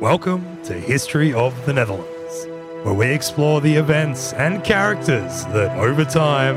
[0.00, 2.46] Welcome to History of the Netherlands,
[2.84, 6.54] where we explore the events and characters that, over time,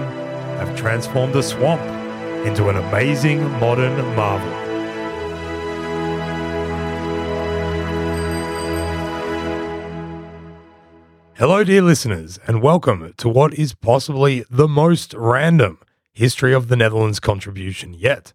[0.60, 1.82] have transformed a swamp
[2.46, 4.48] into an amazing modern marvel.
[11.36, 15.80] Hello, dear listeners, and welcome to what is possibly the most random
[16.14, 18.34] History of the Netherlands contribution yet.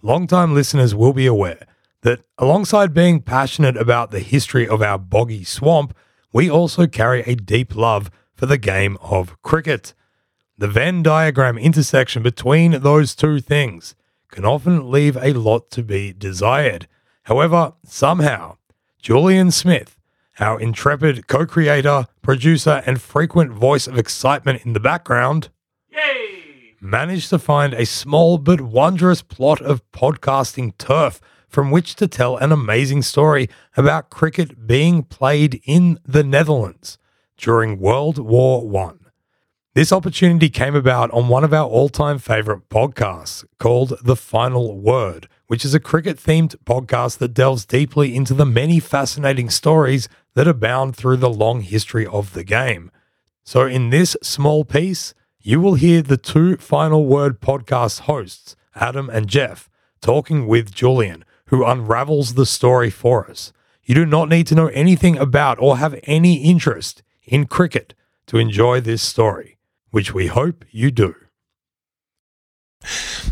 [0.00, 1.66] Longtime listeners will be aware
[2.02, 5.96] that alongside being passionate about the history of our boggy swamp,
[6.32, 9.94] we also carry a deep love for the game of cricket.
[10.58, 13.94] The Venn diagram intersection between those two things
[14.30, 16.88] can often leave a lot to be desired.
[17.24, 18.56] However, somehow,
[19.00, 19.98] Julian Smith,
[20.38, 25.48] our intrepid co creator, producer, and frequent voice of excitement in the background,
[25.90, 26.74] Yay!
[26.80, 32.36] managed to find a small but wondrous plot of podcasting turf from which to tell
[32.36, 36.98] an amazing story about cricket being played in the Netherlands
[37.36, 39.00] during World War One.
[39.74, 44.78] This opportunity came about on one of our all time favorite podcasts called The Final
[44.78, 50.08] Word, which is a cricket themed podcast that delves deeply into the many fascinating stories
[50.34, 52.90] that abound through the long history of the game.
[53.44, 59.10] So, in this small piece, you will hear the two Final Word podcast hosts, Adam
[59.10, 59.68] and Geoff,
[60.00, 63.52] talking with Julian, who unravels the story for us.
[63.84, 67.94] You do not need to know anything about or have any interest in cricket
[68.26, 69.58] to enjoy this story,
[69.90, 71.14] which we hope you do.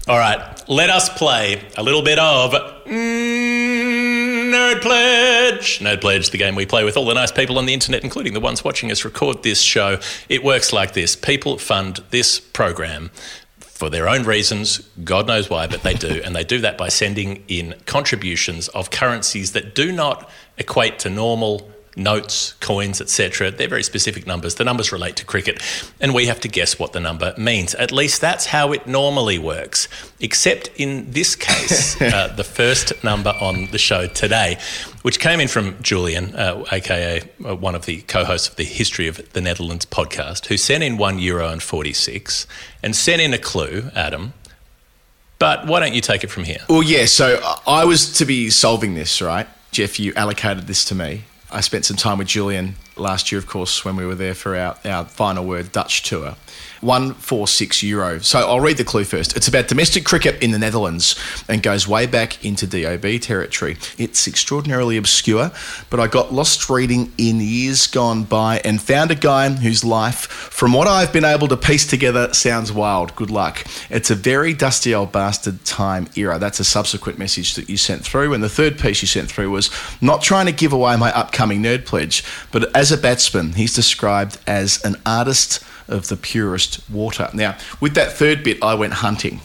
[0.07, 2.53] All right, let us play a little bit of
[4.55, 5.81] Nerd Pledge.
[5.81, 8.35] Nerd Pledge, the game we play with all the nice people on the internet, including
[8.35, 9.99] the ones watching us record this show.
[10.29, 13.11] It works like this people fund this program
[13.85, 16.23] for their own reasons, God knows why, but they do.
[16.25, 21.11] And they do that by sending in contributions of currencies that do not equate to
[21.11, 23.51] normal notes, coins, etc.
[23.51, 24.57] They're very specific numbers.
[24.57, 25.63] The numbers relate to cricket,
[26.01, 27.75] and we have to guess what the number means.
[27.75, 29.89] At least that's how it normally works.
[30.21, 34.59] Except in this case, uh, the first number on the show today,
[35.03, 39.09] which came in from Julian, uh, aka uh, one of the co-hosts of the History
[39.09, 42.47] of the Netherlands podcast, who sent in one euro and forty-six,
[42.83, 44.33] and sent in a clue, Adam.
[45.39, 46.61] But why don't you take it from here?
[46.69, 47.07] Well, yeah.
[47.07, 49.47] So I was to be solving this, right?
[49.73, 51.25] Geoff, you allocated this to me.
[51.55, 54.57] I spent some time with Julian last year, of course, when we were there for
[54.57, 56.35] our, our final word Dutch tour.
[56.85, 58.19] 146 euro.
[58.21, 59.37] So I'll read the clue first.
[59.37, 61.19] It's about domestic cricket in the Netherlands
[61.49, 63.77] and goes way back into DOB territory.
[63.99, 65.51] It's extraordinarily obscure,
[65.91, 70.27] but I got lost reading in years gone by and found a guy whose life,
[70.27, 73.15] from what I've been able to piece together, sounds wild.
[73.17, 73.65] Good luck.
[73.91, 76.39] It's a very dusty old bastard time era.
[76.39, 78.35] That's a subsequent message that you sent through.
[78.35, 79.71] And the third piece you sent through was
[80.01, 84.39] not trying to give away my upcoming nerd pledge, but as a batsman, he's described
[84.47, 87.29] as an artist of the purest water.
[87.35, 89.41] Now, with that third bit, I went hunting.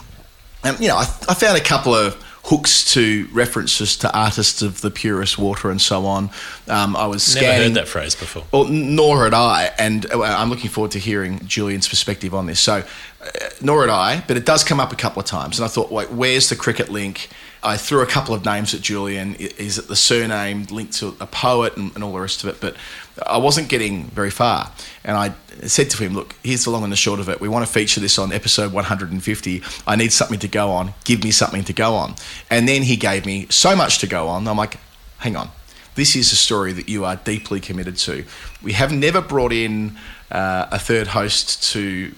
[0.64, 4.82] And, you know, I, I found a couple of hooks to references to artists of
[4.82, 6.30] the purest water and so on.
[6.68, 8.44] Um, I was Never heard that phrase before.
[8.52, 12.60] Well, nor had I, and uh, I'm looking forward to hearing Julian's perspective on this.
[12.60, 12.84] So,
[13.22, 13.30] uh,
[13.62, 15.92] nor had I, but it does come up a couple of times, and I thought,
[15.92, 17.30] wait, where's the cricket link?
[17.62, 19.36] I threw a couple of names at Julian.
[19.36, 22.62] Is it the surname linked to a poet and, and all the rest of it?
[22.62, 22.78] But
[23.26, 24.72] I wasn't getting very far,
[25.04, 25.34] and I
[25.66, 27.42] said to him, "Look, here's the long and the short of it.
[27.42, 29.64] We want to feature this on episode 150.
[29.88, 30.94] I need something to go on.
[31.04, 32.16] Give me something to go on."
[32.50, 34.48] And then he gave me so much to go on.
[34.48, 34.78] I'm like,
[35.20, 35.50] "Hang on."
[36.00, 38.24] this is a story that you are deeply committed to.
[38.64, 39.98] We have never brought in
[40.32, 42.14] uh, a third host to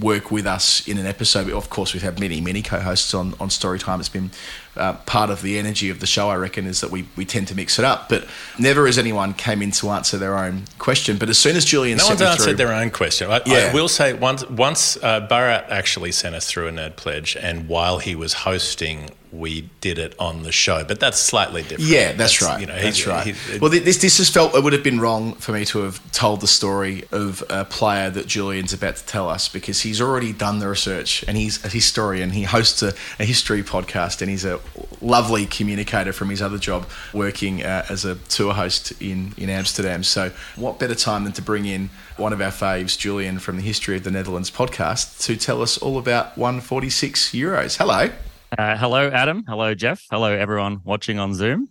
[0.00, 1.50] work with us in an episode.
[1.50, 4.00] Of course, we've had many, many co-hosts on, on Storytime.
[4.00, 4.30] It's been
[4.76, 7.48] uh, part of the energy of the show, I reckon, is that we, we tend
[7.48, 8.08] to mix it up.
[8.08, 8.26] But
[8.58, 11.18] never has anyone came in to answer their own question.
[11.18, 13.30] But as soon as Julian No one's answered through, their own question.
[13.30, 17.36] I, I will say once, once uh, Bharat actually sent us through a nerd pledge,
[17.36, 20.84] and while he was hosting, we did it on the show.
[20.84, 21.90] But that's slightly different.
[21.90, 22.60] Yeah, that's, right.
[22.60, 23.26] You know, that's he- right.
[23.34, 26.00] he- well, this this has felt it would have been wrong for me to have
[26.12, 30.32] told the story of a player that Julian's about to tell us because he's already
[30.32, 32.30] done the research and he's a historian.
[32.30, 34.60] He hosts a, a history podcast and he's a
[35.00, 40.02] lovely communicator from his other job, working uh, as a tour host in in Amsterdam.
[40.02, 43.62] So, what better time than to bring in one of our faves, Julian from the
[43.62, 47.76] History of the Netherlands podcast, to tell us all about 146 euros.
[47.78, 48.10] Hello.
[48.56, 49.44] Uh, hello, Adam.
[49.46, 50.06] Hello, Geoff.
[50.10, 51.68] Hello, everyone watching on Zoom.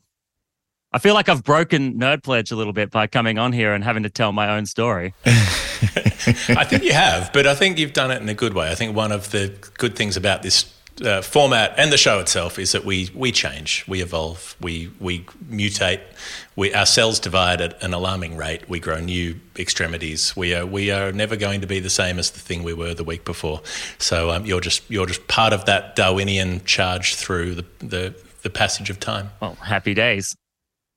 [0.91, 3.83] I feel like I've broken Nerd Pledge a little bit by coming on here and
[3.83, 5.13] having to tell my own story.
[5.25, 8.71] I think you have, but I think you've done it in a good way.
[8.71, 10.63] I think one of the good things about this
[11.01, 15.21] uh, format and the show itself is that we we change, we evolve, we we
[15.49, 16.01] mutate.
[16.55, 18.67] We, our cells divide at an alarming rate.
[18.67, 20.35] We grow new extremities.
[20.35, 22.93] We are we are never going to be the same as the thing we were
[22.93, 23.61] the week before.
[23.97, 28.49] So um, you're just you're just part of that Darwinian charge through the, the the
[28.49, 29.31] passage of time.
[29.41, 30.35] Well, happy days.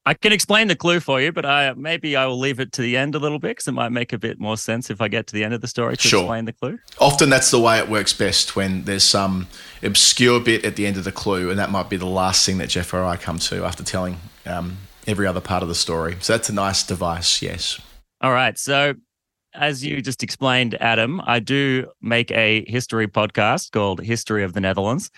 [0.05, 2.83] I can explain the clue for you, but I maybe I will leave it to
[2.83, 5.07] the end a little bit because it might make a bit more sense if I
[5.07, 6.23] get to the end of the story to Sure.
[6.23, 6.79] explain the clue.
[6.99, 9.47] Often that's the way it works best when there's some
[9.83, 12.59] obscure bit at the end of the clue, and that might be the last thing
[12.59, 16.17] that Geoff or I come to after telling um, every other part of the story.
[16.21, 17.81] So that's a nice device, yes.
[18.21, 18.59] All right.
[18.59, 18.95] So,
[19.55, 24.61] as you just explained, Adam, I do make a history podcast called History of the
[24.61, 25.11] Netherlands.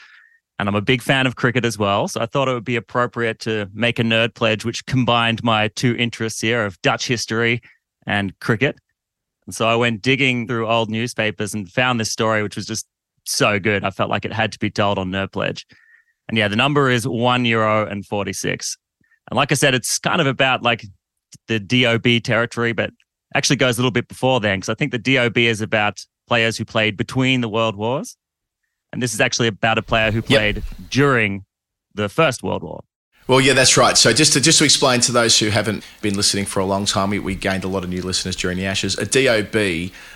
[0.58, 2.06] And I'm a big fan of cricket as well.
[2.06, 5.68] So I thought it would be appropriate to make a nerd pledge, which combined my
[5.68, 7.60] two interests here of Dutch history
[8.06, 8.76] and cricket.
[9.46, 12.86] And so I went digging through old newspapers and found this story, which was just
[13.24, 13.84] so good.
[13.84, 15.66] I felt like it had to be told on Nerd Pledge.
[16.28, 18.76] And yeah, the number is one euro and 46.
[19.30, 20.84] And like I said, it's kind of about like
[21.48, 22.90] the DOB territory, but
[23.34, 26.56] actually goes a little bit before then because I think the DOB is about players
[26.56, 28.16] who played between the world wars.
[28.94, 31.44] And this is actually about a player who played during
[31.94, 32.84] the First World War.
[33.26, 33.96] Well, yeah, that's right.
[33.98, 36.84] So just to just to explain to those who haven't been listening for a long
[36.84, 38.96] time, we, we gained a lot of new listeners during the Ashes.
[38.98, 39.56] A DOB,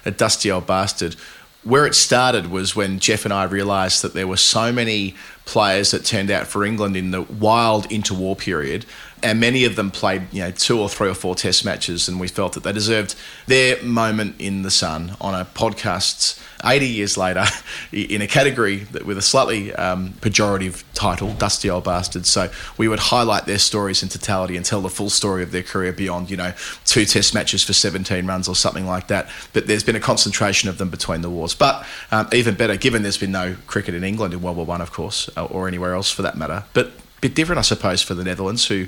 [0.05, 1.17] a dusty old bastard.
[1.65, 5.91] Where it started was when Geoff and I realised that there were so many players
[5.91, 8.87] that turned out for England in the wild interwar period,
[9.23, 12.19] and many of them played, you know, two or three or four Test matches, and
[12.21, 13.15] we felt that they deserved
[13.47, 17.45] their moment in the sun on a podcast 80 years later
[17.93, 22.29] in a category that, with a slightly um, pejorative title, Dusty Old Bastards.
[22.29, 25.63] So we would highlight their stories in totality and tell the full story of their
[25.63, 26.53] career beyond, you know,
[26.85, 29.29] two test matches for 17 runs or something like that.
[29.53, 31.55] But there's been a concentration of them between the wars.
[31.55, 34.81] But um, even better, given there's been no cricket in England in World War One,
[34.81, 36.65] of course, uh, or anywhere else for that matter.
[36.73, 38.87] But bit different, I suppose, for the Netherlands, who,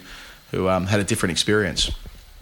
[0.50, 1.90] who um, had a different experience.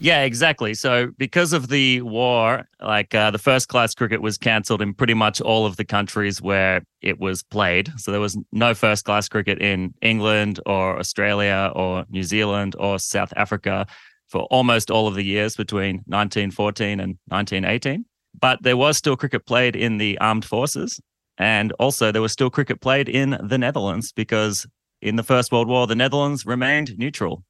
[0.01, 0.75] Yeah, exactly.
[0.75, 5.15] So because of the war, like uh, the first class cricket was cancelled in pretty
[5.15, 7.91] much all of the countries where it was played.
[7.97, 13.01] So there was no first class cricket in England or Australia or New Zealand or
[13.01, 13.87] South Africa
[14.29, 18.05] for almost all of the years between 1914 and 1918.
[18.41, 21.01] But there was still cricket played in the armed forces.
[21.39, 24.65] And also there was still cricket played in the Netherlands because
[25.03, 27.43] in the First World War, the Netherlands remained neutral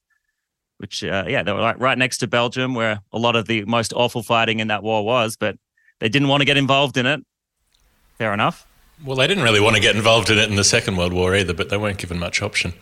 [0.78, 3.64] which uh, yeah they were like right next to belgium where a lot of the
[3.66, 5.56] most awful fighting in that war was but
[6.00, 7.20] they didn't want to get involved in it.
[8.18, 8.66] Fair enough.
[9.04, 11.34] Well, they didn't really want to get involved in it in the Second World War
[11.34, 12.72] either, but they weren't given much option.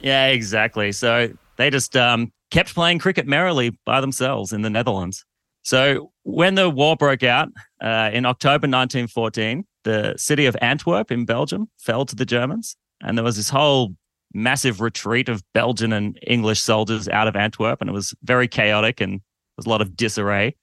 [0.00, 0.92] yeah exactly.
[0.92, 5.24] So they just um, kept playing cricket merrily by themselves in the netherlands.
[5.62, 7.48] So when the war broke out
[7.80, 13.16] uh, in october 1914 the city of antwerp in belgium fell to the germans and
[13.16, 13.94] there was this whole
[14.36, 19.00] massive retreat of Belgian and English soldiers out of Antwerp, and it was very chaotic
[19.00, 20.54] and there was a lot of disarray.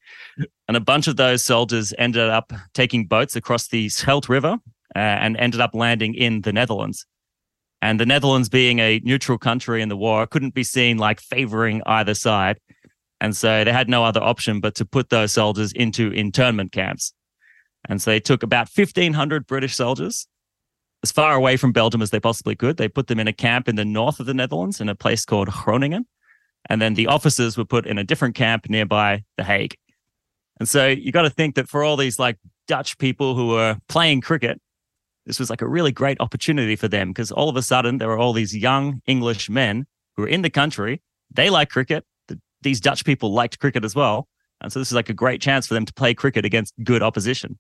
[0.68, 4.58] And a bunch of those soldiers ended up taking boats across the Scheldt River
[4.96, 7.06] uh, and ended up landing in the Netherlands.
[7.82, 11.82] And the Netherlands, being a neutral country in the war, couldn't be seen like favoring
[11.86, 12.60] either side.
[13.20, 17.14] And so they had no other option but to put those soldiers into internment camps.
[17.90, 20.28] And so they took about 1,500 British soldiers
[21.04, 22.78] as far away from Belgium as they possibly could.
[22.78, 25.26] They put them in a camp in the north of the Netherlands in a place
[25.26, 26.06] called Groningen.
[26.70, 29.76] And then the officers were put in a different camp nearby The Hague.
[30.60, 33.78] And so you got to think that for all these like Dutch people who were
[33.90, 34.62] playing cricket,
[35.26, 38.08] this was like a really great opportunity for them because all of a sudden there
[38.08, 41.02] were all these young English men who were in the country.
[41.32, 42.06] They like cricket.
[42.28, 44.28] The, these Dutch people liked cricket as well.
[44.62, 47.04] And so this is like a great chance for them to play cricket against good
[47.04, 47.60] opposition.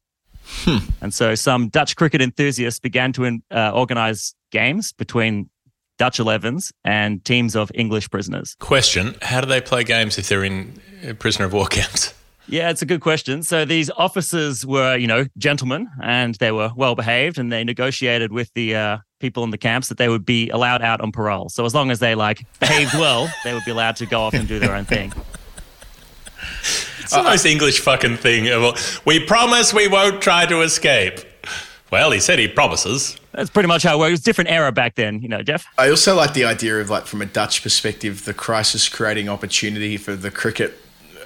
[1.01, 5.49] And so some Dutch cricket enthusiasts began to uh, organize games between
[5.97, 8.55] Dutch 11s and teams of English prisoners.
[8.59, 10.79] Question How do they play games if they're in
[11.19, 12.13] prisoner of war camps?
[12.47, 13.41] Yeah, it's a good question.
[13.43, 18.33] So these officers were, you know, gentlemen and they were well behaved and they negotiated
[18.33, 21.47] with the uh, people in the camps that they would be allowed out on parole.
[21.49, 24.33] So as long as they like behaved well, they would be allowed to go off
[24.33, 25.13] and do their own thing.
[27.03, 28.47] It's the most English fucking thing.
[28.49, 28.75] of all.
[29.05, 31.19] We promise we won't try to escape.
[31.91, 33.17] Well, he said he promises.
[33.33, 34.09] That's pretty much how it worked.
[34.09, 35.65] It was a different era back then, you know, Geoff.
[35.77, 39.97] I also like the idea of like from a Dutch perspective, the crisis creating opportunity
[39.97, 40.73] for the cricket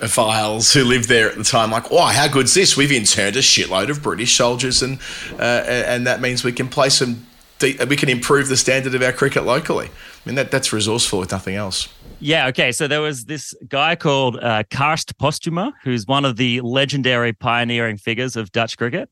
[0.07, 1.71] files who lived there at the time.
[1.71, 2.75] Like, wow, how good's this?
[2.77, 4.99] We've interned a shitload of British soldiers, and
[5.39, 7.25] uh, and that means we can play some.
[7.59, 9.87] de- We can improve the standard of our cricket locally.
[9.87, 9.91] I
[10.25, 11.87] mean, that that's resourceful if nothing else.
[12.19, 12.71] Yeah, okay.
[12.71, 17.97] So there was this guy called uh, Carst Posthuma, who's one of the legendary pioneering
[17.97, 19.09] figures of Dutch cricket.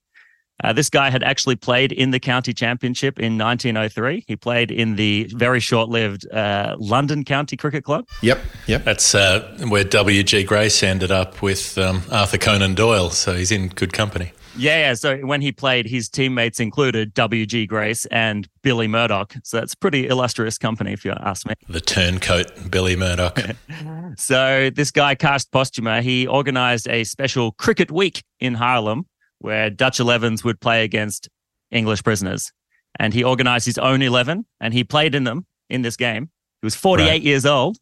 [0.64, 4.24] Uh, this guy had actually played in the county championship in 1903.
[4.26, 8.08] He played in the very short-lived uh, London County Cricket Club.
[8.22, 8.86] Yep, yep.
[8.86, 10.46] That's uh, where W.G.
[10.46, 14.32] Grace ended up with um, Arthur Conan Doyle, so he's in good company.
[14.58, 14.94] Yeah, yeah.
[14.94, 17.66] So when he played, his teammates included W.G.
[17.68, 19.36] Grace and Billy Murdoch.
[19.44, 21.54] So that's pretty illustrious company, if you ask me.
[21.68, 23.40] The turncoat Billy Murdoch.
[24.18, 29.04] so this guy, Carst Posthuma, he organized a special cricket week in Haarlem
[29.40, 31.30] where Dutch 11s would play against
[31.72, 32.52] English prisoners.
[32.98, 36.30] And he organized his own 11 and he played in them in this game.
[36.62, 37.22] He was 48 right.
[37.22, 37.78] years old,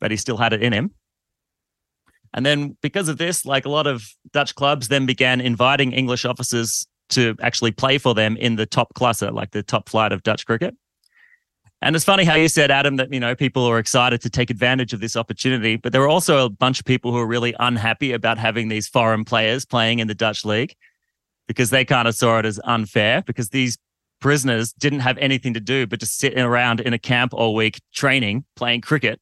[0.00, 0.90] but he still had it in him.
[2.34, 6.24] And then because of this, like a lot of Dutch clubs then began inviting English
[6.24, 10.22] officers to actually play for them in the top cluster, like the top flight of
[10.22, 10.74] Dutch cricket.
[11.82, 14.50] And it's funny how you said, Adam, that you know people are excited to take
[14.50, 17.54] advantage of this opportunity, but there are also a bunch of people who are really
[17.60, 20.74] unhappy about having these foreign players playing in the Dutch league
[21.46, 23.78] because they kind of saw it as unfair because these
[24.20, 27.80] prisoners didn't have anything to do but just sit around in a camp all week
[27.92, 29.20] training, playing cricket.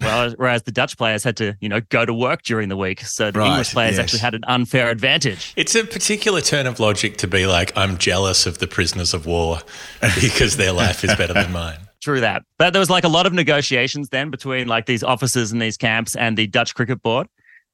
[0.00, 3.00] Well, whereas the Dutch players had to, you know, go to work during the week.
[3.00, 4.00] So the right, English players yes.
[4.00, 5.54] actually had an unfair advantage.
[5.56, 9.24] It's a particular turn of logic to be like, I'm jealous of the prisoners of
[9.24, 9.60] war
[10.20, 11.78] because their life is better than mine.
[12.02, 12.42] True that.
[12.58, 15.78] But there was like a lot of negotiations then between like these officers in these
[15.78, 17.26] camps and the Dutch Cricket Board.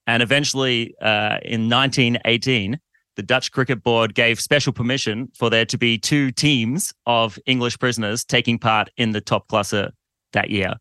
[0.07, 2.79] And eventually, uh, in 1918,
[3.17, 7.79] the Dutch Cricket Board gave special permission for there to be two teams of English
[7.79, 9.91] prisoners taking part in the top klasse
[10.33, 10.75] that year.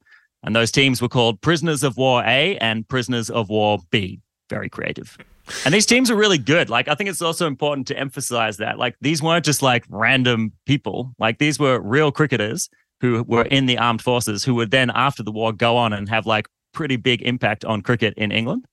[0.44, 4.22] And those teams were called Prisoners of War A and Prisoners of War B.
[4.50, 5.18] Very creative.
[5.66, 6.70] And these teams are really good.
[6.70, 8.78] Like, I think it's also important to emphasize that.
[8.78, 12.70] Like, these weren't just like random people, like, these were real cricketers
[13.02, 16.08] who were in the armed forces who would then, after the war, go on and
[16.08, 18.66] have like pretty big impact on cricket in England.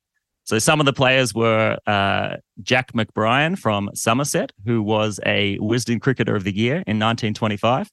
[0.45, 6.01] So some of the players were uh, Jack MacBryan from Somerset, who was a Wisden
[6.01, 7.91] Cricketer of the Year in 1925.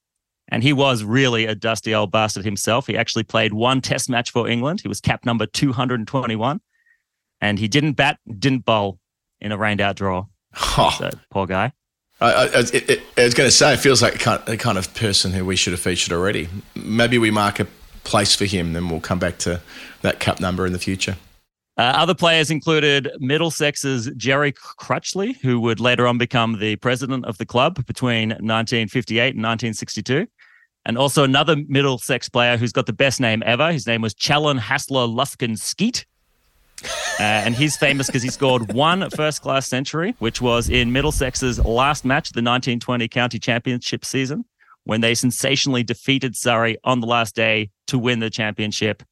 [0.50, 2.88] And he was really a dusty old bastard himself.
[2.88, 4.82] He actually played one test match for England.
[4.82, 6.62] He was cap number 221.
[7.42, 9.00] And he didn't bat, didn't bowl
[9.42, 10.26] in a rained out draw.
[10.78, 10.96] Oh.
[10.98, 11.74] So, poor guy.
[12.22, 15.44] I, I, I, was going to say, it feels like the kind of person who
[15.44, 16.48] we should have featured already.
[16.74, 17.68] Maybe we mark a
[18.06, 19.62] place for him, then we'll come back to
[20.02, 21.18] that cup number in the future.
[21.78, 27.38] Uh, other players included Middlesex's Gerry Crutchley, who would later on become the president of
[27.38, 30.28] the club between 1958 and 1962.
[30.86, 33.72] And also another Middlesex player who's got the best name ever.
[33.72, 36.06] His name was Challen Hasler Lufkin Skeet.
[37.20, 41.60] Uh, and he's famous because he scored one first class century, which was in Middlesex's
[41.60, 44.46] last match the 1920 county championship season
[44.84, 49.04] when they sensationally defeated Surrey on the last day to win the championship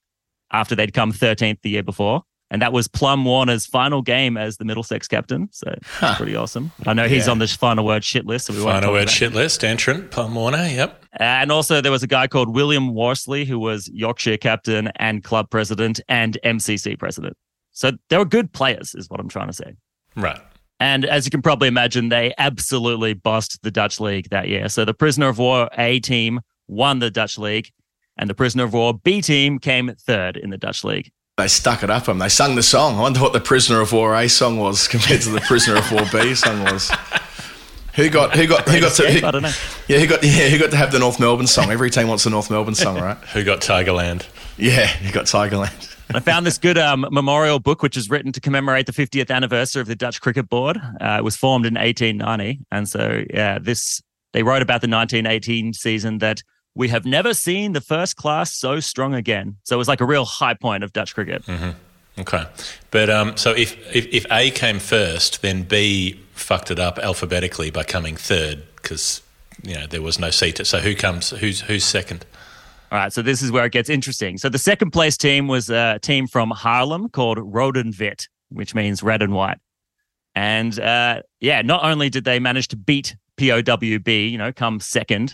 [0.51, 2.23] after they'd come 13th the year before.
[2.53, 5.49] And that was Plum Warner's final game as the Middlesex captain.
[5.51, 6.13] So huh.
[6.15, 6.71] pretty awesome.
[6.85, 7.31] I know he's yeah.
[7.31, 8.45] on the final word shit list.
[8.45, 10.67] So we final word shit list, entrant, Plum Warner.
[10.67, 11.03] Yep.
[11.13, 15.49] And also there was a guy called William Worsley who was Yorkshire captain and club
[15.49, 17.35] president and MCC president.
[17.71, 19.73] So they were good players, is what I'm trying to say.
[20.15, 20.39] Right.
[20.79, 24.69] And as you can probably imagine, they absolutely bossed the Dutch league that year.
[24.69, 27.71] So the Prisoner of War A team won the Dutch league,
[28.15, 31.09] and the Prisoner of War B team came third in the Dutch league.
[31.37, 32.95] They stuck it up and they sung the song.
[32.99, 35.91] I wonder what the Prisoner of War A song was compared to the Prisoner of
[35.91, 36.91] War B song was.
[37.95, 39.51] Who got who got who got to who, I don't know.
[39.87, 41.71] Yeah, who got yeah, who got to have the North Melbourne song?
[41.71, 43.17] Every team wants the North Melbourne song, right?
[43.33, 44.27] who got Tigerland?
[44.57, 45.95] Yeah, who got Tigerland?
[46.13, 49.81] I found this good um, memorial book, which is written to commemorate the 50th anniversary
[49.81, 50.77] of the Dutch Cricket Board.
[51.01, 55.73] Uh, it was formed in 1890, and so yeah, this they wrote about the 1918
[55.73, 56.43] season that
[56.75, 59.57] we have never seen the first class so strong again.
[59.63, 61.43] So it was like a real high point of Dutch cricket.
[61.45, 61.71] Mm-hmm.
[62.19, 62.45] Okay,
[62.91, 67.71] but um, so if, if if A came first, then B fucked it up alphabetically
[67.71, 69.21] by coming third because
[69.63, 70.65] you know there was no seat.
[70.65, 71.31] So who comes?
[71.31, 72.25] Who's who's second?
[72.91, 74.37] All right, so this is where it gets interesting.
[74.37, 78.75] So the second place team was a team from Haarlem called Rood en Wit, which
[78.75, 79.57] means red and white.
[80.35, 85.33] And uh, yeah, not only did they manage to beat POWB, you know, come second,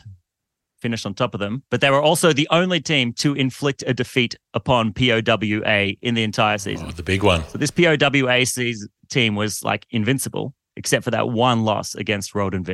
[0.82, 3.94] finished on top of them, but they were also the only team to inflict a
[3.94, 6.88] defeat upon POWA in the entire season.
[6.90, 7.48] Oh, the big one.
[7.50, 8.76] So this POWA
[9.10, 12.66] team was like invincible, except for that one loss against Roden.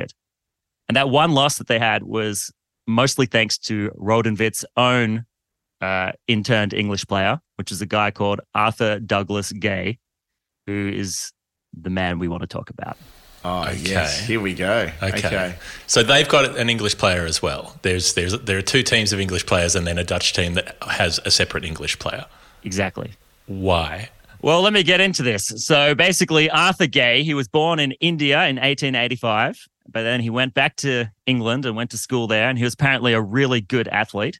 [0.87, 2.51] And that one loss that they had was
[2.87, 4.37] mostly thanks to Roden
[4.77, 5.25] own
[5.81, 9.99] uh, interned English player, which is a guy called Arthur Douglas Gay,
[10.67, 11.31] who is
[11.73, 12.97] the man we want to talk about.
[13.47, 13.77] Oh okay.
[13.77, 14.89] yes, here we go.
[15.03, 15.27] Okay.
[15.27, 15.55] okay.
[15.85, 17.77] so they've got an English player as well.
[17.83, 20.75] There's there's there are two teams of English players and then a Dutch team that
[20.81, 22.25] has a separate English player.
[22.63, 23.11] Exactly.
[23.45, 24.09] Why?
[24.41, 25.45] Well, let me get into this.
[25.57, 29.59] So basically, Arthur Gay, he was born in India in 1885,
[29.91, 32.49] but then he went back to England and went to school there.
[32.49, 34.39] And he was apparently a really good athlete.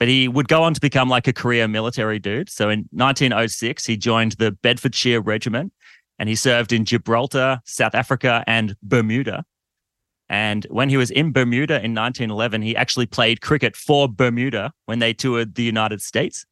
[0.00, 2.50] But he would go on to become like a career military dude.
[2.50, 5.72] So in 1906, he joined the Bedfordshire Regiment
[6.18, 9.44] and he served in Gibraltar, South Africa, and Bermuda.
[10.28, 14.98] And when he was in Bermuda in 1911, he actually played cricket for Bermuda when
[14.98, 16.44] they toured the United States.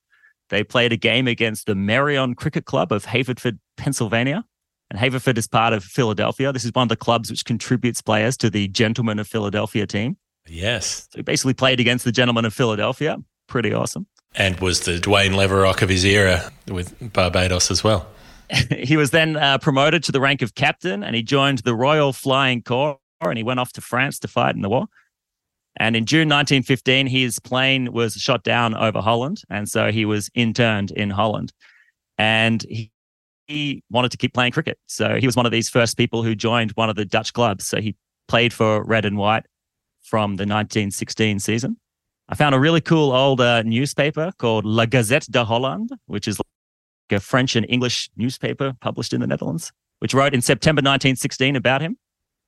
[0.50, 4.44] They played a game against the Merion Cricket Club of Haverford, Pennsylvania.
[4.90, 6.52] And Haverford is part of Philadelphia.
[6.52, 10.16] This is one of the clubs which contributes players to the Gentlemen of Philadelphia team.
[10.47, 11.09] Yes.
[11.11, 13.16] So he basically played against the Gentlemen of Philadelphia.
[13.49, 14.06] Pretty awesome.
[14.37, 18.06] And was the Dwayne Leverock of his era with Barbados as well.
[18.70, 22.12] he was then uh, promoted to the rank of captain and he joined the Royal
[22.12, 24.86] Flying Corps and he went off to France to fight in the war.
[25.76, 29.42] And in June 1915, his plane was shot down over Holland.
[29.50, 31.52] And so he was interned in Holland.
[32.16, 32.92] And he,
[33.46, 34.78] he wanted to keep playing cricket.
[34.86, 37.66] So he was one of these first people who joined one of the Dutch clubs.
[37.66, 37.96] So he
[38.28, 39.46] played for Red and White
[40.02, 41.76] from the 1916 season.
[42.28, 46.40] I found a really cool old uh, newspaper called La Gazette de Hollande, which is
[47.12, 51.80] a French and English newspaper published in the Netherlands, which wrote in September 1916 about
[51.80, 51.96] him.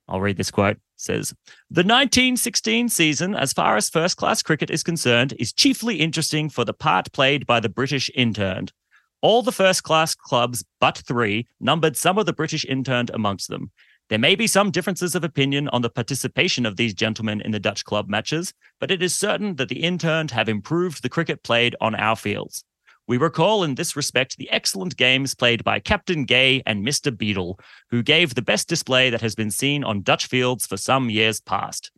[0.08, 0.78] I'll read this quote.
[0.96, 1.34] Says,
[1.70, 6.64] The 1916 season, as far as first class cricket is concerned, is chiefly interesting for
[6.64, 8.72] the part played by the British interned.
[9.20, 13.72] All the first class clubs, but three, numbered some of the British interned amongst them.
[14.08, 17.58] There may be some differences of opinion on the participation of these gentlemen in the
[17.58, 21.74] Dutch club matches, but it is certain that the interned have improved the cricket played
[21.80, 22.64] on our fields.
[23.08, 27.16] We recall in this respect the excellent games played by Captain Gay and Mr.
[27.16, 27.60] Beadle,
[27.90, 31.40] who gave the best display that has been seen on Dutch fields for some years
[31.40, 31.92] past.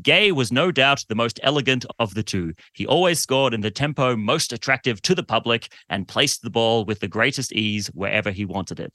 [0.00, 2.54] Gay was no doubt the most elegant of the two.
[2.74, 6.84] He always scored in the tempo most attractive to the public and placed the ball
[6.84, 8.94] with the greatest ease wherever he wanted it.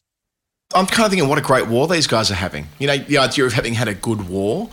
[0.74, 2.68] I'm kind of thinking what a great war these guys are having.
[2.80, 4.70] You know, the idea of having had a good war.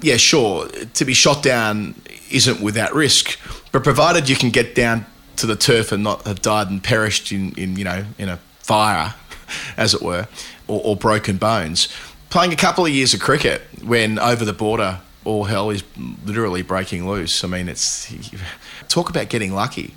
[0.00, 1.94] Yeah, sure, to be shot down
[2.30, 3.38] isn't without risk,
[3.70, 5.04] but provided you can get down
[5.38, 8.36] to the turf and not have died and perished in, in you know in a
[8.58, 9.14] fire,
[9.76, 10.28] as it were,
[10.66, 11.88] or, or broken bones.
[12.30, 15.82] Playing a couple of years of cricket when over the border all hell is
[16.24, 17.44] literally breaking loose.
[17.44, 18.12] I mean, it's
[18.88, 19.94] talk about getting lucky,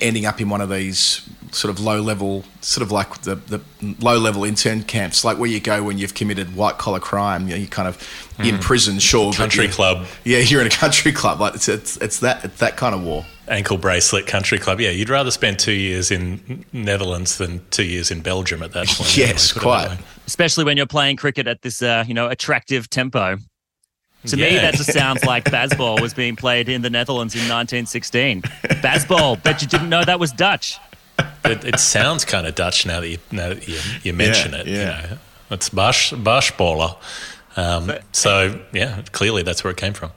[0.00, 3.60] ending up in one of these sort of low level, sort of like the, the
[4.00, 7.48] low level intern camps, like where you go when you've committed white collar crime.
[7.48, 7.98] You know, you're kind of
[8.38, 8.48] mm.
[8.48, 10.06] in prison, sure, country club.
[10.24, 11.40] Yeah, you're in a country club.
[11.40, 14.80] Like it's it's, it's that it's that kind of war ankle bracelet country club.
[14.80, 18.86] Yeah, you'd rather spend two years in Netherlands than two years in Belgium at that
[18.88, 19.16] point.
[19.16, 19.98] yes, anyway, quite.
[20.26, 23.36] Especially when you're playing cricket at this, uh, you know, attractive tempo.
[24.26, 24.50] To yeah.
[24.50, 28.42] me, that just sounds like Bazball was being played in the Netherlands in 1916.
[28.42, 30.78] Bazball, bet you didn't know that was Dutch.
[31.44, 34.58] It, it sounds kind of Dutch now that you, now that you, you mention yeah,
[34.58, 34.66] it.
[34.68, 35.02] Yeah.
[35.02, 35.18] You know,
[35.50, 36.96] it's Bash, Bashballer.
[37.56, 40.12] Um, so, yeah, clearly that's where it came from.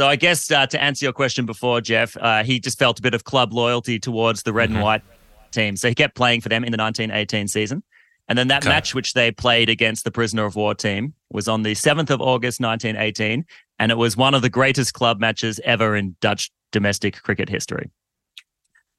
[0.00, 3.02] So I guess uh, to answer your question before, Geoff, uh, he just felt a
[3.02, 4.76] bit of club loyalty towards the red mm-hmm.
[4.76, 5.02] and white
[5.50, 5.76] team.
[5.76, 7.82] So he kept playing for them in the 1918 season.
[8.26, 8.70] And then that okay.
[8.70, 12.22] match, which they played against the prisoner of war team, was on the 7th of
[12.22, 13.44] August, 1918.
[13.78, 17.90] And it was one of the greatest club matches ever in Dutch domestic cricket history.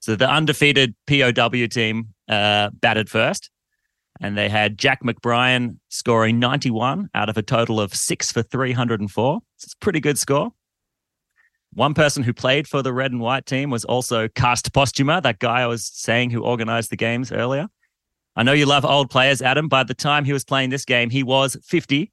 [0.01, 3.49] So the undefeated POW team uh, batted first.
[4.19, 9.39] And they had Jack MacBryan scoring 91 out of a total of six for 304.
[9.57, 10.51] So it's a pretty good score.
[11.73, 15.39] One person who played for the red and white team was also Carst Posthuma, that
[15.39, 17.67] guy I was saying who organized the games earlier.
[18.35, 19.67] I know you love old players, Adam.
[19.67, 22.11] By the time he was playing this game, he was 50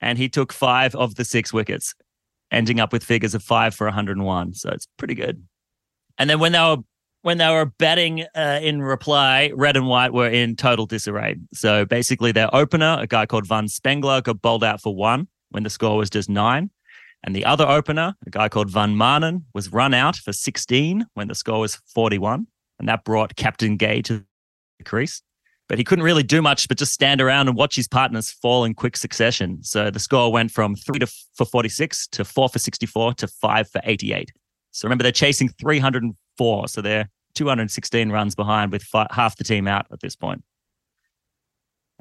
[0.00, 1.94] and he took five of the six wickets,
[2.50, 4.54] ending up with figures of five for 101.
[4.54, 5.44] So it's pretty good.
[6.16, 6.78] And then when they were
[7.22, 11.36] when they were batting uh, in reply, red and white were in total disarray.
[11.52, 15.64] So basically, their opener, a guy called Van Spengler, got bowled out for one when
[15.64, 16.70] the score was just nine.
[17.24, 21.28] And the other opener, a guy called Van Manen, was run out for 16 when
[21.28, 22.46] the score was 41.
[22.78, 24.24] And that brought Captain Gay to
[24.78, 25.22] the crease.
[25.68, 28.64] But he couldn't really do much but just stand around and watch his partners fall
[28.64, 29.62] in quick succession.
[29.62, 33.68] So the score went from three to, for 46 to four for 64 to five
[33.68, 34.32] for 88.
[34.70, 36.68] So remember, they're chasing 304.
[36.68, 40.42] So they're 216 runs behind with five, half the team out at this point.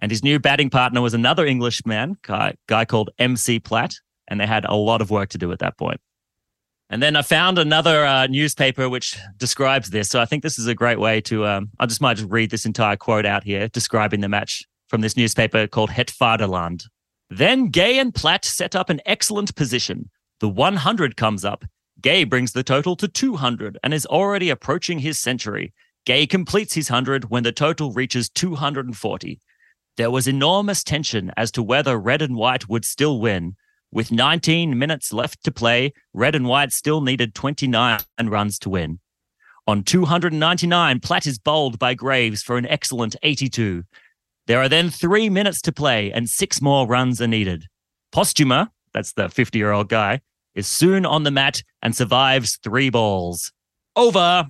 [0.01, 3.95] And his new batting partner was another Englishman, guy, guy called MC Platt,
[4.28, 6.00] and they had a lot of work to do at that point.
[6.90, 10.10] And then I found another uh, newspaper which describes this.
[10.10, 11.46] So I think this is a great way to.
[11.46, 15.02] Um, I just might just read this entire quote out here describing the match from
[15.02, 16.86] this newspaper called Het Vaderland.
[17.30, 20.10] Then Gay and Platt set up an excellent position.
[20.40, 21.66] The 100 comes up.
[22.00, 25.74] Gay brings the total to 200 and is already approaching his century.
[26.06, 29.42] Gay completes his 100 when the total reaches 240.
[29.98, 33.56] There was enormous tension as to whether red and white would still win.
[33.91, 39.00] With 19 minutes left to play, red and white still needed 29 runs to win.
[39.65, 43.84] On 299, Platt is bowled by Graves for an excellent 82.
[44.45, 47.65] There are then three minutes to play and six more runs are needed.
[48.13, 50.21] Posthuma, that's the 50 year old guy,
[50.56, 53.52] is soon on the mat and survives three balls.
[53.95, 54.47] Over.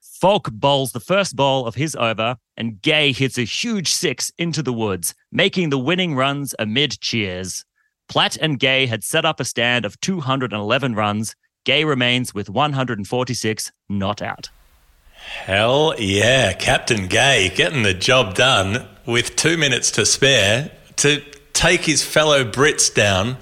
[0.00, 4.62] Falk bowls the first ball of his over, and Gay hits a huge six into
[4.62, 7.64] the woods, making the winning runs amid cheers.
[8.10, 11.36] Platt and Gay had set up a stand of 211 runs.
[11.64, 14.50] Gay remains with 146 not out.
[15.12, 21.84] Hell yeah, Captain Gay getting the job done with two minutes to spare to take
[21.84, 23.36] his fellow Brits down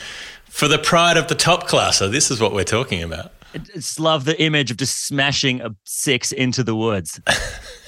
[0.45, 2.07] for the pride of the top classer.
[2.07, 3.33] This is what we're talking about.
[3.55, 7.19] I just love the image of just smashing a six into the woods.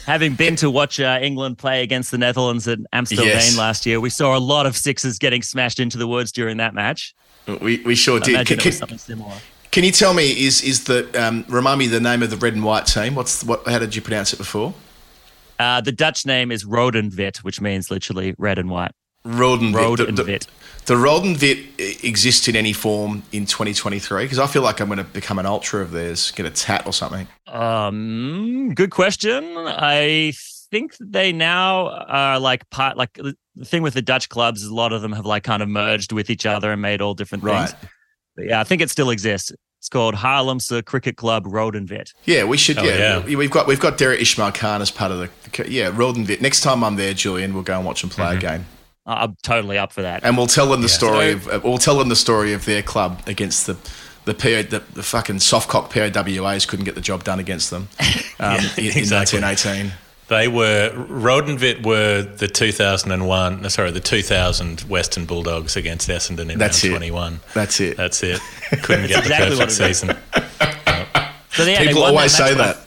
[0.06, 3.56] Having been to watch uh, England play against the Netherlands at Amsterdam Yes.
[3.56, 6.74] last year, we saw a lot of sixes getting smashed into the woods during that
[6.74, 7.14] match.
[7.60, 8.46] We, we sure I did.
[8.46, 9.34] Can, it was can, something similar.
[9.70, 12.54] can you tell me is is the um, remind me the name of the red
[12.54, 13.14] and white team?
[13.14, 13.66] What's what?
[13.66, 14.74] How did you pronounce it before?
[15.58, 18.92] Uh, the Dutch name is Rood en Wit, which means literally red and white.
[19.24, 19.74] Rodenvit.
[19.74, 20.46] Road The- and the- Vit.
[20.86, 24.24] The Rodenvit exists in any form in 2023?
[24.24, 26.84] Because I feel like I'm going to become an ultra of theirs, get a tat
[26.86, 27.28] or something.
[27.46, 29.54] Um, good question.
[29.56, 30.32] I
[30.70, 34.68] think they now are like part like the the thing with the Dutch clubs is
[34.68, 37.14] a lot of them have like kind of merged with each other and made all
[37.14, 37.68] different Right.
[37.68, 37.82] things.
[38.36, 39.52] But yeah, I think it still exists.
[39.78, 42.12] It's called Haarlemse Cricket Club Rodenvit.
[42.24, 42.78] Yeah, we should.
[42.78, 43.18] Oh, yeah, yeah.
[43.18, 45.28] We- we've got we've got Derek Ishmael Khan as part of the.
[45.62, 46.40] the yeah, Rodenvit.
[46.40, 49.36] Next time I'm there, Julian, we'll go and watch them play a game, I- I'm
[49.42, 50.24] totally up for that.
[50.24, 50.94] and we'll tell them the Yeah.
[50.94, 51.48] story So- of.
[51.48, 53.76] uh, We'll tell them the story of their club against the.
[54.26, 57.88] The, PO, the, the fucking softcock POWAs couldn't get the job done against them
[58.38, 59.40] um, in, in exactly.
[59.40, 59.92] 1918.
[60.28, 66.58] They were Rodenvit were the 2001, no, sorry, the 2000 Western Bulldogs against Essendon in
[66.58, 67.08] That's round it.
[67.08, 67.40] 21.
[67.54, 67.96] That's it.
[67.96, 68.40] That's it.
[68.82, 70.08] Couldn't get the exactly what perfect season.
[71.52, 72.86] So yeah, People always that say match by- that.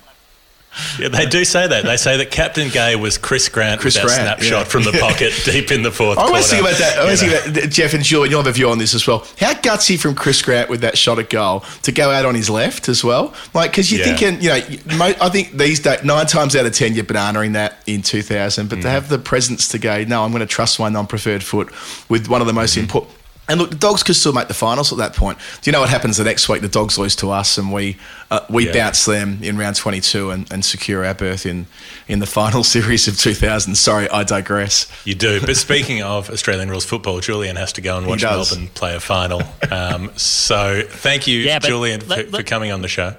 [0.99, 1.85] Yeah, they do say that.
[1.85, 4.71] They say that Captain Gay was Chris Grant Chris with that Grant, snapshot yeah.
[4.71, 6.63] from the pocket deep in the fourth I always quarter.
[6.63, 6.97] think about that.
[6.97, 8.31] I always You think about Geoff and Julian.
[8.31, 9.27] You'll have a view on this as well.
[9.39, 12.49] How gutsy from Chris Grant with that shot at goal to go out on his
[12.49, 13.33] left as well.
[13.53, 14.15] Like because you're Yeah.
[14.15, 17.77] thinking, you know, I think these days nine times out of ten you're bananaing that
[17.85, 18.91] in 2000, but to mm.
[18.91, 21.71] have the presence to go, no, I'm going to trust my non-preferred foot
[22.09, 22.81] with one of the most mm-hmm.
[22.81, 23.13] important.
[23.49, 25.37] And look, the Dogs could still make the finals at that point.
[25.61, 26.61] Do you know what happens the next week?
[26.61, 27.97] The Dogs lose to us, and we
[28.31, 28.71] uh, we Yeah.
[28.73, 31.67] bounce them in round 22 and, and secure our berth in
[32.07, 33.75] in the final series of 2000.
[33.75, 34.89] Sorry, I digress.
[35.05, 35.41] You do.
[35.41, 38.23] But speaking of Australian rules football, Julian has to go and watch.
[38.23, 39.41] Melbourne play a final.
[39.69, 43.15] Um, so thank you, Yeah, but Julian, for, let- for coming on the show.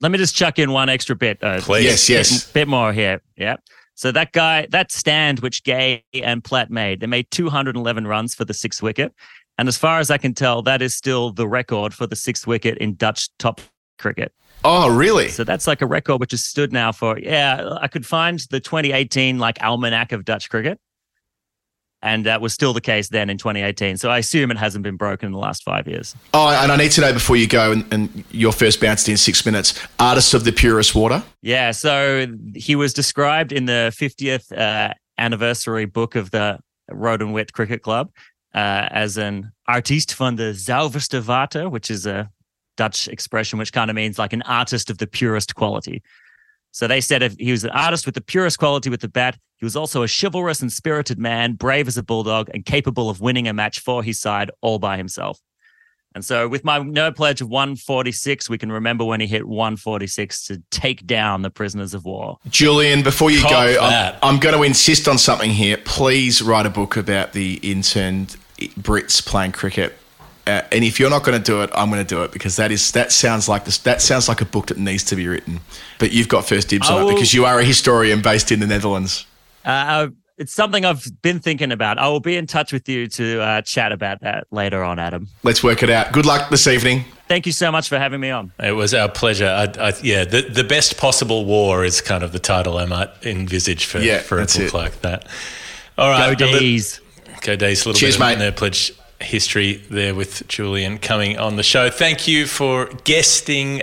[0.00, 1.42] Let me just chuck in one extra bit.
[1.42, 1.84] Uh, Please.
[1.84, 2.44] Yes, yes.
[2.46, 3.20] Bit, bit more here.
[3.36, 3.56] Yeah.
[3.96, 8.44] So that guy, that stand which Gay and Platt made, they made 211 runs for
[8.44, 9.12] the sixth wicket.
[9.58, 12.46] And as far as I can tell, that is still the record for the sixth
[12.46, 13.60] wicket in Dutch top
[13.98, 14.32] cricket.
[14.64, 15.28] Oh, really?
[15.28, 18.60] So that's like a record which has stood now for, yeah, I could find the
[18.60, 20.80] 2018 like almanac of Dutch cricket.
[22.00, 23.96] And that was still the case then in 2018.
[23.96, 26.14] So I assume it hasn't been broken in the last five years.
[26.32, 29.16] Oh, and I need to know before you go, and, and your first bounced in
[29.16, 29.84] six minutes.
[29.98, 31.24] Artist of the purest water.
[31.42, 37.32] Yeah, so he was described in the 50th uh, anniversary book of the Rood en
[37.32, 38.10] Wit Cricket Club
[38.58, 42.28] uh, as an artiest van de zuiverste water, which is a
[42.76, 46.02] Dutch expression which kind of means like an artist of the purest quality.
[46.72, 49.36] So they said if he was an artist with the purest quality with the bat,
[49.56, 53.20] he was also a chivalrous and spirited man, brave as a bulldog, and capable of
[53.20, 55.40] winning a match for his side all by himself.
[56.14, 60.46] And so, with my nerd pledge of 146, we can remember when he hit 146
[60.46, 62.38] to take down the prisoners of war.
[62.48, 64.14] Julian, before you Cop go, I'm.
[64.22, 65.76] I'm going to insist on something here.
[65.76, 69.96] Please write a book about the interned Brits playing cricket.
[70.46, 72.56] Uh, and if you're not going to do it, I'm going to do it because
[72.56, 73.78] that is that sounds like this.
[73.78, 75.60] That sounds like a book that needs to be written.
[75.98, 78.60] But you've got first dibs I on it because you are a historian based in
[78.60, 79.26] the Netherlands.
[79.64, 81.98] Uh, it's something I've been thinking about.
[81.98, 85.28] I will be in touch with you to uh, chat about that later on, Adam.
[85.42, 86.12] Let's work it out.
[86.12, 87.04] Good luck this evening.
[87.26, 88.52] Thank you so much for having me on.
[88.58, 89.48] It was our pleasure.
[89.48, 93.10] I, I, yeah, the, the best possible war is kind of the title I might
[93.26, 94.72] envisage for, Yeah, for a book it.
[94.72, 95.26] like that.
[95.98, 96.54] All right, Go right.
[96.54, 97.00] a D's.
[97.42, 97.84] Go Dees.
[97.84, 98.38] A little Cheers, bit of.
[98.38, 101.90] Nerd Pledge history there with Julian coming on the show.
[101.90, 103.82] Thank you for guesting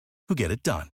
[0.31, 0.87] who get it done.